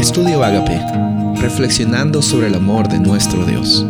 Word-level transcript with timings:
Estudio 0.00 0.42
Agape, 0.42 0.80
reflexionando 1.42 2.22
sobre 2.22 2.46
el 2.46 2.54
amor 2.54 2.88
de 2.88 2.98
nuestro 2.98 3.44
Dios. 3.44 3.84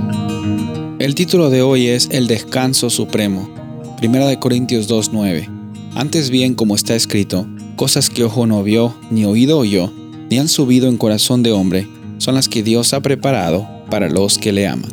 El 0.99 1.15
título 1.15 1.51
de 1.51 1.63
hoy 1.63 1.87
es 1.87 2.09
El 2.11 2.27
descanso 2.27 2.91
supremo. 2.91 3.49
Primera 3.97 4.27
de 4.27 4.41
Corintios 4.41 4.89
2:9. 4.89 5.49
Antes 5.95 6.31
bien, 6.31 6.57
como 6.57 6.75
está 6.75 6.97
escrito, 6.97 7.47
cosas 7.77 8.11
que 8.11 8.25
ojo 8.25 8.49
no 8.49 8.65
vio, 8.65 8.93
ni 9.13 9.25
oído 9.25 9.59
oyó, 9.59 9.93
ni 10.29 10.41
han 10.41 10.49
subido 10.49 10.89
en 10.89 10.97
corazón 10.97 11.45
de 11.45 11.53
hombre, 11.53 11.87
son 12.19 12.35
las 12.35 12.49
que 12.49 12.65
Dios 12.65 12.93
ha 12.93 13.01
preparado 13.01 13.69
para 13.89 14.09
los 14.09 14.37
que 14.37 14.51
le 14.51 14.67
aman. 14.67 14.91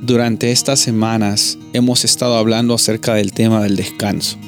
Durante 0.00 0.52
estas 0.52 0.80
semanas 0.80 1.58
hemos 1.74 2.02
estado 2.02 2.34
hablando 2.34 2.72
acerca 2.72 3.12
del 3.12 3.32
tema 3.32 3.62
del 3.62 3.76
descanso. 3.76 4.38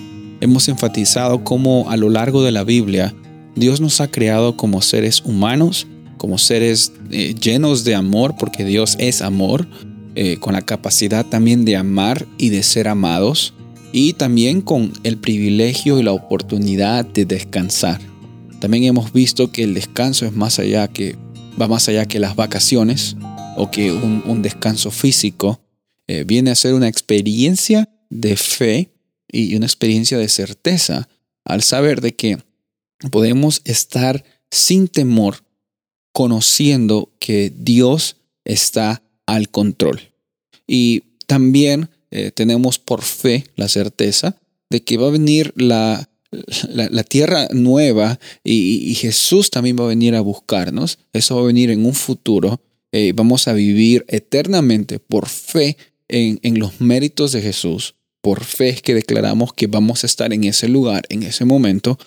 Hemos 0.40 0.68
enfatizado 0.68 1.44
cómo 1.44 1.90
a 1.90 1.98
lo 1.98 2.08
largo 2.08 2.42
de 2.42 2.52
la 2.52 2.64
Biblia 2.64 3.14
Dios 3.58 3.82
nos 3.82 4.00
ha 4.00 4.08
creado 4.08 4.56
como 4.56 4.80
seres 4.80 5.20
humanos, 5.24 5.86
como 6.18 6.36
seres 6.36 6.92
eh, 7.10 7.34
llenos 7.40 7.84
de 7.84 7.94
amor, 7.94 8.34
porque 8.38 8.64
Dios 8.64 8.96
es 8.98 9.22
amor, 9.22 9.66
eh, 10.14 10.36
con 10.38 10.52
la 10.52 10.62
capacidad 10.62 11.24
también 11.24 11.64
de 11.64 11.76
amar 11.76 12.26
y 12.36 12.50
de 12.50 12.62
ser 12.62 12.88
amados, 12.88 13.54
y 13.92 14.12
también 14.12 14.60
con 14.60 14.92
el 15.04 15.16
privilegio 15.16 15.98
y 15.98 16.02
la 16.02 16.12
oportunidad 16.12 17.06
de 17.06 17.24
descansar. 17.24 18.00
También 18.60 18.84
hemos 18.84 19.12
visto 19.12 19.50
que 19.52 19.62
el 19.62 19.74
descanso 19.74 20.26
es 20.26 20.34
más 20.34 20.58
allá 20.58 20.88
que 20.88 21.16
va 21.60 21.68
más 21.68 21.88
allá 21.88 22.06
que 22.06 22.18
las 22.18 22.36
vacaciones 22.36 23.16
o 23.56 23.70
que 23.70 23.92
un, 23.92 24.42
descanso 24.42 24.90
físico. 24.90 25.60
Eh, 26.06 26.24
viene 26.26 26.50
a 26.50 26.54
ser 26.54 26.74
una 26.74 26.88
experiencia 26.88 27.88
de 28.08 28.36
fe 28.36 28.92
y 29.30 29.54
una 29.56 29.66
experiencia 29.66 30.16
de 30.16 30.28
certeza 30.28 31.08
al 31.44 31.62
saber 31.62 32.00
de 32.00 32.14
que 32.14 32.38
podemos 33.10 33.60
estar 33.64 34.24
sin 34.50 34.88
temor 34.88 35.44
conociendo 36.12 37.10
que 37.18 37.52
Dios 37.56 38.16
está 38.44 39.02
al 39.26 39.50
control. 39.50 40.00
Y 40.66 41.02
también 41.26 41.90
eh, 42.10 42.30
tenemos 42.30 42.78
por 42.78 43.02
fe 43.02 43.44
la 43.56 43.68
certeza 43.68 44.36
de 44.70 44.82
que 44.82 44.96
va 44.96 45.08
a 45.08 45.12
venir 45.12 45.52
la, 45.56 46.08
la, 46.30 47.04
tierra 47.04 47.48
nueva 47.52 48.18
y, 48.44 48.94
Jesús 48.94 49.50
también 49.50 49.76
va 49.78 49.84
a 49.84 49.88
venir 49.88 50.14
a 50.14 50.20
buscarnos. 50.20 50.98
Eso 51.12 51.36
va 51.36 51.42
a 51.42 51.46
venir 51.46 51.70
en 51.70 51.86
un 51.86 51.94
futuro. 51.94 52.60
Eh, 52.92 53.12
vamos 53.14 53.48
a 53.48 53.52
vivir 53.52 54.04
eternamente 54.08 54.98
por 54.98 55.28
fe 55.28 55.76
en, 56.08 56.38
en 56.42 56.58
los 56.58 56.80
méritos 56.80 57.32
de 57.32 57.42
Jesús. 57.42 57.94
Por 58.20 58.44
fe 58.44 58.70
es 58.70 58.82
que 58.82 58.94
declaramos 58.94 59.52
que 59.52 59.66
vamos 59.66 60.02
a 60.02 60.06
estar 60.06 60.32
en 60.32 60.44
ese 60.44 60.68
lugar, 60.68 61.04
en 61.08 61.22
ese 61.22 61.44
momento, 61.44 61.98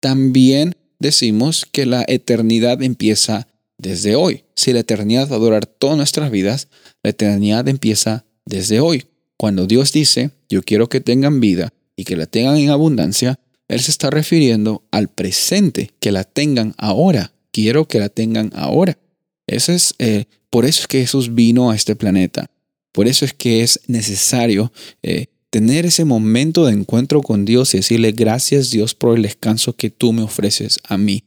también 0.00 0.76
decimos 0.98 1.66
que 1.70 1.86
la 1.86 2.04
eternidad 2.06 2.82
empieza 2.82 3.48
desde 3.78 4.16
hoy. 4.16 4.44
Si 4.54 4.72
la 4.72 4.80
eternidad 4.80 5.30
va 5.30 5.36
a 5.36 5.40
durar 5.40 5.66
todas 5.66 5.96
nuestras 5.96 6.30
vidas, 6.30 6.68
la 7.02 7.10
eternidad 7.10 7.68
empieza 7.68 8.24
desde 8.44 8.80
hoy. 8.80 9.06
Cuando 9.36 9.66
Dios 9.66 9.92
dice, 9.92 10.32
yo 10.48 10.62
quiero 10.62 10.88
que 10.88 11.00
tengan 11.00 11.40
vida 11.40 11.72
y 11.96 12.04
que 12.04 12.16
la 12.16 12.26
tengan 12.26 12.56
en 12.56 12.70
abundancia, 12.70 13.38
Él 13.68 13.80
se 13.80 13.90
está 13.90 14.10
refiriendo 14.10 14.82
al 14.90 15.08
presente, 15.08 15.92
que 16.00 16.10
la 16.10 16.24
tengan 16.24 16.74
ahora. 16.76 17.32
Quiero 17.52 17.86
que 17.86 18.00
la 18.00 18.08
tengan 18.08 18.50
ahora. 18.54 18.98
Eso 19.46 19.72
es, 19.72 19.94
eh, 19.98 20.24
por 20.50 20.64
eso 20.64 20.82
es 20.82 20.86
que 20.88 21.00
Jesús 21.00 21.34
vino 21.34 21.70
a 21.70 21.76
este 21.76 21.94
planeta. 21.94 22.50
Por 22.92 23.06
eso 23.06 23.24
es 23.24 23.32
que 23.32 23.62
es 23.62 23.80
necesario 23.86 24.72
eh, 25.02 25.26
tener 25.50 25.86
ese 25.86 26.04
momento 26.04 26.66
de 26.66 26.72
encuentro 26.72 27.22
con 27.22 27.44
Dios 27.44 27.74
y 27.74 27.78
decirle 27.78 28.12
gracias 28.12 28.70
Dios 28.70 28.94
por 28.94 29.16
el 29.16 29.22
descanso 29.22 29.74
que 29.74 29.90
tú 29.90 30.12
me 30.12 30.22
ofreces 30.22 30.80
a 30.88 30.98
mí. 30.98 31.24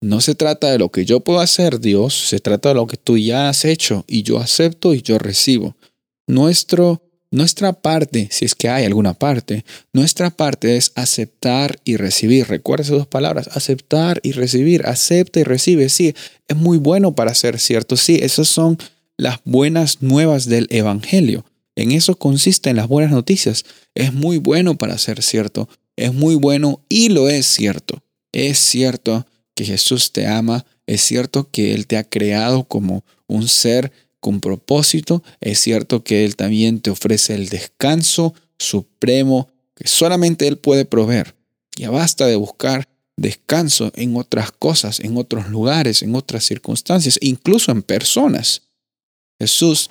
No 0.00 0.20
se 0.20 0.34
trata 0.34 0.70
de 0.70 0.78
lo 0.78 0.90
que 0.90 1.04
yo 1.04 1.20
puedo 1.20 1.40
hacer, 1.40 1.80
Dios, 1.80 2.14
se 2.14 2.38
trata 2.38 2.68
de 2.70 2.74
lo 2.74 2.86
que 2.86 2.96
tú 2.96 3.16
ya 3.16 3.48
has 3.48 3.64
hecho 3.64 4.04
y 4.06 4.22
yo 4.22 4.38
acepto 4.38 4.94
y 4.94 5.02
yo 5.02 5.18
recibo. 5.18 5.74
Nuestro, 6.28 7.02
nuestra 7.30 7.72
parte, 7.72 8.28
si 8.30 8.44
es 8.44 8.54
que 8.54 8.68
hay 8.68 8.84
alguna 8.84 9.14
parte, 9.14 9.64
nuestra 9.92 10.30
parte 10.30 10.76
es 10.76 10.92
aceptar 10.96 11.78
y 11.84 11.96
recibir. 11.96 12.46
Recuerda 12.46 12.82
esas 12.82 12.98
dos 12.98 13.06
palabras, 13.06 13.48
aceptar 13.52 14.20
y 14.22 14.32
recibir. 14.32 14.86
Acepta 14.86 15.40
y 15.40 15.44
recibe. 15.44 15.88
Sí, 15.88 16.14
es 16.46 16.56
muy 16.56 16.78
bueno 16.78 17.14
para 17.14 17.34
ser 17.34 17.58
cierto. 17.58 17.96
Sí, 17.96 18.18
esas 18.20 18.48
son 18.48 18.78
las 19.16 19.40
buenas 19.44 20.02
nuevas 20.02 20.46
del 20.46 20.66
Evangelio. 20.70 21.44
En 21.76 21.92
eso 21.92 22.18
consisten 22.18 22.76
las 22.76 22.88
buenas 22.88 23.12
noticias. 23.12 23.64
Es 23.94 24.12
muy 24.12 24.38
bueno 24.38 24.76
para 24.76 24.98
ser 24.98 25.22
cierto. 25.22 25.68
Es 25.94 26.12
muy 26.12 26.34
bueno 26.34 26.80
y 26.88 27.10
lo 27.10 27.28
es 27.28 27.46
cierto. 27.46 28.02
Es 28.32 28.58
cierto 28.58 29.26
que 29.54 29.64
Jesús 29.64 30.12
te 30.12 30.26
ama. 30.26 30.64
Es 30.86 31.02
cierto 31.02 31.50
que 31.50 31.74
Él 31.74 31.86
te 31.86 31.98
ha 31.98 32.04
creado 32.04 32.64
como 32.64 33.04
un 33.26 33.46
ser 33.46 33.92
con 34.20 34.40
propósito. 34.40 35.22
Es 35.40 35.60
cierto 35.60 36.02
que 36.02 36.24
Él 36.24 36.34
también 36.34 36.80
te 36.80 36.90
ofrece 36.90 37.34
el 37.34 37.48
descanso 37.48 38.34
supremo 38.58 39.48
que 39.74 39.86
solamente 39.86 40.48
Él 40.48 40.58
puede 40.58 40.86
proveer. 40.86 41.36
Ya 41.76 41.90
basta 41.90 42.26
de 42.26 42.36
buscar 42.36 42.88
descanso 43.16 43.92
en 43.94 44.16
otras 44.16 44.52
cosas, 44.52 45.00
en 45.00 45.16
otros 45.16 45.48
lugares, 45.48 46.02
en 46.02 46.14
otras 46.14 46.44
circunstancias, 46.44 47.18
incluso 47.20 47.70
en 47.70 47.82
personas. 47.82 48.62
Jesús 49.38 49.90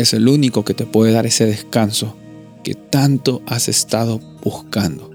es 0.00 0.14
el 0.14 0.28
único 0.28 0.64
que 0.64 0.74
te 0.74 0.86
puede 0.86 1.10
dar 1.10 1.26
ese 1.26 1.44
descanso 1.44 2.14
que 2.62 2.76
tanto 2.76 3.42
has 3.46 3.68
estado 3.68 4.20
buscando. 4.44 5.10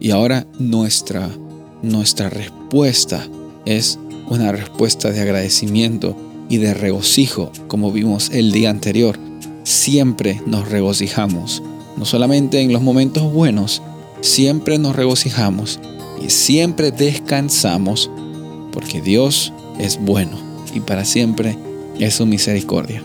Y 0.00 0.10
ahora 0.10 0.48
nuestra, 0.58 1.30
nuestra 1.80 2.28
respuesta 2.28 3.24
es 3.66 4.00
una 4.28 4.50
respuesta 4.50 5.12
de 5.12 5.20
agradecimiento 5.20 6.16
y 6.48 6.56
de 6.56 6.74
regocijo, 6.74 7.52
como 7.68 7.92
vimos 7.92 8.30
el 8.30 8.50
día 8.50 8.70
anterior. 8.70 9.16
Siempre 9.62 10.42
nos 10.44 10.70
regocijamos, 10.70 11.62
no 11.96 12.04
solamente 12.04 12.60
en 12.60 12.72
los 12.72 12.82
momentos 12.82 13.32
buenos, 13.32 13.80
siempre 14.22 14.76
nos 14.80 14.96
regocijamos 14.96 15.78
y 16.20 16.30
siempre 16.30 16.90
descansamos, 16.90 18.10
porque 18.72 19.00
Dios 19.00 19.52
es 19.78 20.00
bueno 20.00 20.36
y 20.74 20.80
para 20.80 21.04
siempre 21.04 21.56
es 22.00 22.14
su 22.14 22.26
misericordia. 22.26 23.04